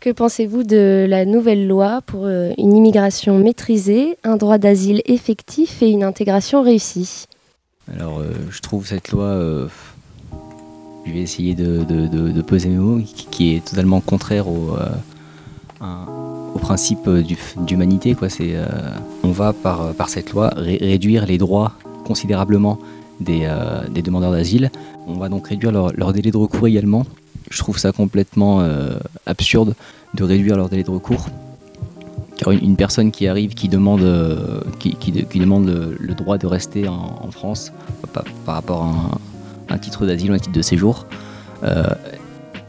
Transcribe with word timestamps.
Que 0.00 0.08
pensez-vous 0.08 0.62
de 0.62 1.04
la 1.06 1.26
nouvelle 1.26 1.68
loi 1.68 2.00
pour 2.06 2.24
euh, 2.24 2.52
une 2.56 2.74
immigration 2.74 3.38
maîtrisée, 3.38 4.16
un 4.24 4.38
droit 4.38 4.56
d'asile 4.56 5.02
effectif 5.04 5.82
et 5.82 5.90
une 5.90 6.02
intégration 6.02 6.62
réussie? 6.62 7.26
Alors, 7.92 8.20
euh, 8.20 8.32
je 8.50 8.60
trouve 8.60 8.86
cette 8.86 9.10
loi, 9.10 9.24
euh, 9.24 9.68
je 11.04 11.12
vais 11.12 11.18
essayer 11.18 11.54
de, 11.54 11.84
de, 11.84 12.40
peser 12.40 12.70
mes 12.70 12.78
mots, 12.78 12.98
qui, 13.30 13.54
est 13.54 13.62
totalement 13.62 14.00
contraire 14.00 14.48
au, 14.48 14.74
principe 16.62 17.06
d'humanité. 17.58 18.16
on 19.22 19.32
va 19.32 19.52
par, 19.52 19.92
par 19.92 20.08
cette 20.08 20.32
loi 20.32 20.48
ré- 20.56 20.78
réduire 20.80 21.26
les 21.26 21.36
droits 21.36 21.72
considérablement 22.06 22.78
des, 23.20 23.46
des 23.90 24.00
demandeurs 24.00 24.32
d'asile. 24.32 24.70
On 25.06 25.14
va 25.14 25.28
donc 25.28 25.48
réduire 25.48 25.72
leur 25.72 26.12
délai 26.14 26.30
de 26.30 26.38
recours 26.38 26.68
également. 26.68 27.04
Je 27.50 27.58
trouve 27.58 27.78
ça 27.78 27.90
complètement 27.90 28.60
euh, 28.60 28.92
absurde 29.26 29.74
de 30.14 30.24
réduire 30.24 30.56
leur 30.56 30.68
délai 30.68 30.84
de 30.84 30.90
recours. 30.90 31.26
Car 32.36 32.52
une, 32.52 32.76
personne 32.76 33.10
qui 33.10 33.26
arrive, 33.26 33.54
qui 33.54 33.68
demande, 33.68 34.02
euh, 34.02 34.60
le, 35.98 36.14
droit 36.14 36.38
de 36.38 36.46
rester 36.46 36.88
en, 36.88 37.30
France 37.30 37.72
par, 38.12 38.24
rapport 38.46 38.84
à 39.68 39.74
un, 39.74 39.78
titre 39.78 40.06
d'asile 40.06 40.30
ou 40.30 40.34
un 40.34 40.38
titre 40.38 40.54
de 40.54 40.62
séjour, 40.62 41.06
euh, 41.64 41.84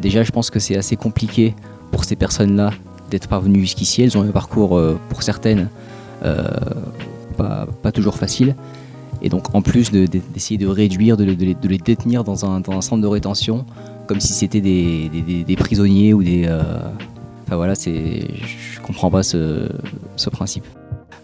déjà 0.01 0.23
je 0.23 0.31
pense 0.31 0.49
que 0.49 0.59
c'est 0.59 0.75
assez 0.75 0.97
compliqué 0.97 1.55
pour 1.91 2.03
ces 2.03 2.17
personnes-là 2.17 2.71
d'être 3.11 3.27
parvenues 3.27 3.61
jusqu'ici. 3.61 4.01
Elles 4.01 4.17
ont 4.17 4.23
un 4.23 4.31
parcours, 4.31 4.81
pour 5.09 5.23
certaines, 5.23 5.69
pas 7.37 7.91
toujours 7.93 8.15
facile. 8.15 8.55
Et 9.21 9.29
donc 9.29 9.53
en 9.53 9.61
plus 9.61 9.91
de- 9.91 10.05
de- 10.07 10.21
d'essayer 10.33 10.57
de, 10.57 10.67
réduire, 10.67 11.17
de, 11.17 11.23
les- 11.23 11.77
détenir 11.77 12.23
dans 12.23 12.45
un, 12.45 12.61
centre 12.81 13.01
de 13.01 13.07
rétention, 13.07 13.65
comme 14.07 14.19
si 14.19 14.33
c'était 14.33 14.61
des, 14.61 15.55
prisonniers 15.57 16.13
ou 16.13 16.23
des... 16.23 16.45
euh, 16.47 16.61
Enfin 17.45 17.57
voilà, 17.57 17.73
je 17.73 18.79
comprends 18.81 19.11
pas 19.11 19.23
ce, 19.23 19.67
principe. 20.31 20.63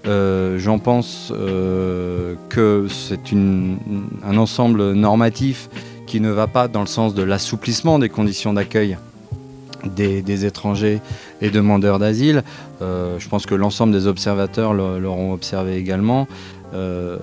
Euh, 0.06 0.60
J'en 0.60 0.78
pense 0.78 1.32
euh, 1.34 2.36
que 2.50 2.88
c'est 2.90 3.34
un 3.34 4.38
ensemble 4.38 4.92
normatif 4.92 5.70
qui 6.06 6.20
ne 6.20 6.30
va 6.30 6.48
pas 6.48 6.68
dans 6.68 6.82
le 6.82 6.88
sens 6.88 7.14
de 7.14 7.24
l'assouplissement 7.24 7.98
des 7.98 8.10
conditions 8.10 8.54
d'accueil 8.54 8.98
des, 9.96 10.46
étrangers 10.46 11.00
et 11.42 11.50
demandeurs 11.50 11.98
d'asile. 11.98 12.44
Je 12.82 13.28
pense 13.30 13.46
que 13.46 13.56
l'ensemble 13.56 13.94
des 13.94 14.06
observateurs 14.08 14.74
l'auront 14.74 15.32
observé 15.34 15.78
également. 15.78 16.28
Euh, 16.74 17.18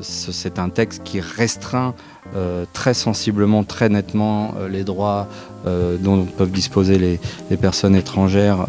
ce- 0.00 0.32
c'est 0.32 0.58
un 0.58 0.70
texte 0.70 1.02
qui 1.04 1.20
restreint 1.20 1.94
euh, 2.36 2.64
très 2.72 2.94
sensiblement, 2.94 3.64
très 3.64 3.88
nettement 3.88 4.54
euh, 4.58 4.68
les 4.68 4.84
droits 4.84 5.28
dont 6.00 6.24
peuvent 6.24 6.52
disposer 6.52 6.98
les, 7.50 7.56
personnes 7.58 7.94
étrangères 7.94 8.68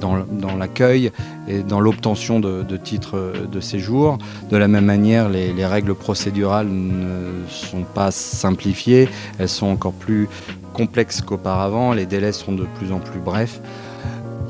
dans, 0.00 0.56
l'accueil 0.56 1.10
et 1.48 1.64
dans 1.64 1.80
l'obtention 1.80 2.38
de, 2.38 2.76
titres 2.76 3.32
de 3.50 3.58
séjour. 3.60 4.18
De 4.50 4.56
la 4.56 4.68
même 4.68 4.84
manière, 4.84 5.28
les 5.28 5.66
règles 5.66 5.96
procédurales 5.96 6.68
ne 6.68 7.48
sont 7.48 7.82
pas 7.82 8.12
simplifiées, 8.12 9.08
elles 9.40 9.48
sont 9.48 9.66
encore 9.66 9.94
plus 9.94 10.28
complexes 10.72 11.20
qu'auparavant, 11.20 11.92
les 11.94 12.06
délais 12.06 12.32
sont 12.32 12.52
de 12.52 12.66
plus 12.78 12.92
en 12.92 12.98
plus 12.98 13.18
brefs. 13.18 13.60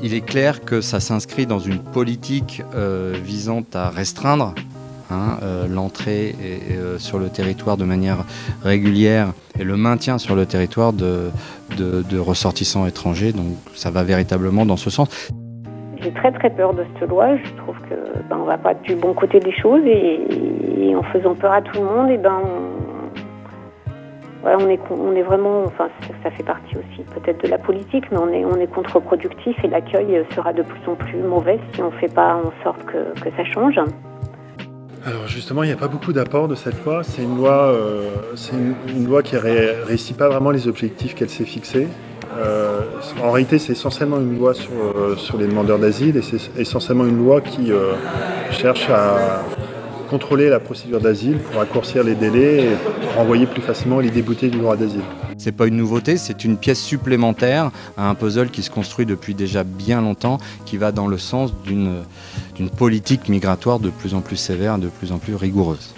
Il 0.05 0.13
est 0.13 0.21
clair 0.21 0.61
que 0.61 0.81
ça 0.81 0.99
s'inscrit 0.99 1.47
dans 1.47 1.57
une 1.57 1.79
politique 1.79 2.61
euh, 2.75 3.15
visant 3.15 3.63
à 3.73 3.89
restreindre 3.89 4.53
hein, 5.09 5.39
euh, 5.41 5.65
l'entrée 5.67 6.35
euh, 6.43 6.99
sur 6.99 7.17
le 7.17 7.29
territoire 7.29 7.75
de 7.75 7.85
manière 7.85 8.17
régulière 8.63 9.33
et 9.59 9.63
le 9.63 9.77
maintien 9.77 10.19
sur 10.19 10.35
le 10.35 10.45
territoire 10.45 10.93
de, 10.93 11.31
ressortissants 12.19 12.85
étrangers. 12.85 13.31
Donc 13.31 13.47
ça 13.73 13.89
va 13.89 14.03
véritablement 14.03 14.63
dans 14.67 14.77
ce 14.77 14.91
sens. 14.91 15.09
J'ai 15.99 16.11
très 16.11 16.31
très 16.31 16.51
peur 16.51 16.75
de 16.75 16.85
cette 16.99 17.09
loi. 17.09 17.37
Je 17.37 17.51
trouve 17.63 17.77
que 17.89 17.95
ben, 18.29 18.37
va 18.45 18.59
pas 18.59 18.75
du 18.75 18.93
bon 18.93 19.15
côté 19.15 19.39
des 19.39 19.53
choses 19.53 19.81
et, 19.87 20.19
et 20.81 20.95
en 20.95 21.01
faisant 21.01 21.33
peur 21.33 21.51
à 21.51 21.63
tout 21.63 21.81
le 21.81 21.87
monde, 21.87 22.11
et 22.11 22.19
ben 22.19 22.41
on, 22.43 22.74
on 24.45 25.15
est 25.15 25.21
vraiment, 25.23 25.63
enfin 25.65 25.89
ça, 26.23 26.31
fait 26.31 26.43
partie 26.43 26.75
aussi 26.77 27.03
peut-être 27.15 27.43
de 27.43 27.47
la 27.47 27.57
politique, 27.57 28.05
mais 28.11 28.17
on 28.17 28.29
est 28.29 28.45
on 28.45 28.57
est 28.57 28.67
contre-productif 28.67 29.55
et 29.63 29.67
l'accueil 29.67 30.23
sera 30.35 30.53
de 30.53 30.61
plus 30.61 30.81
en 30.87 30.95
plus 30.95 31.17
mauvais 31.17 31.59
si 31.73 31.81
on 31.81 31.91
fait 31.91 32.13
pas 32.13 32.35
en 32.35 32.51
sorte 32.63 32.83
que, 32.85 33.29
ça 33.35 33.43
change. 33.43 33.79
Alors 35.05 35.27
justement, 35.27 35.63
il 35.63 35.67
n'y 35.67 35.73
a 35.73 35.77
pas 35.77 35.87
beaucoup 35.87 36.13
d'apports 36.13 36.47
de 36.47 36.55
cette 36.55 36.83
loi. 36.83 37.03
C'est 37.03 37.21
une 37.21 37.37
loi, 37.37 37.71
euh, 37.71 38.09
c'est 38.35 38.53
une, 38.55 39.07
loi 39.07 39.21
qui 39.21 39.35
ne 39.35 39.39
ré- 39.39 39.83
réussit 39.83 40.17
pas 40.17 40.29
vraiment 40.29 40.51
les 40.51 40.67
objectifs 40.67 41.13
qu'elle 41.13 41.29
s'est 41.29 41.45
fixés. 41.45 41.87
Euh, 42.37 42.81
en 43.23 43.31
réalité, 43.31 43.59
c'est 43.59 43.73
essentiellement 43.73 44.17
une 44.17 44.37
loi 44.37 44.53
sur, 44.53 44.71
euh, 44.73 45.15
les 45.39 45.47
demandeurs 45.47 45.79
d'asile 45.79 46.17
et 46.17 46.21
c'est 46.21 46.59
essentiellement 46.59 47.05
une 47.05 47.17
loi 47.17 47.41
qui 47.41 47.71
euh, 47.71 47.93
cherche 48.51 48.89
à 48.89 49.43
contrôler 50.05 50.49
la 50.49 50.59
procédure 50.59 51.01
d'asile 51.01 51.37
pour 51.39 51.55
raccourcir 51.59 52.03
les 52.03 52.15
délais 52.15 52.63
et 52.63 52.69
renvoyer 53.17 53.45
plus 53.45 53.61
facilement 53.61 53.99
les 53.99 54.09
déboutés 54.09 54.49
du 54.49 54.59
droit 54.59 54.77
d'asile. 54.77 55.01
C'est 55.37 55.51
pas 55.51 55.67
une 55.67 55.75
nouveauté, 55.75 56.17
c'est 56.17 56.45
une 56.45 56.57
pièce 56.57 56.81
supplémentaire 56.81 57.71
à 57.97 58.09
un 58.09 58.15
puzzle 58.15 58.49
qui 58.49 58.63
se 58.63 58.69
construit 58.69 59.05
depuis 59.05 59.33
déjà 59.33 59.63
bien 59.63 60.01
longtemps, 60.01 60.37
qui 60.65 60.77
va 60.77 60.91
dans 60.91 61.07
le 61.07 61.17
sens 61.17 61.53
d'une 61.65 62.03
politique 62.77 63.27
migratoire 63.27 63.79
de 63.79 63.89
plus 63.89 64.13
en 64.13 64.21
plus 64.21 64.37
sévère, 64.37 64.77
de 64.77 64.87
plus 64.87 65.11
en 65.11 65.17
plus 65.17 65.35
rigoureuse. 65.35 65.93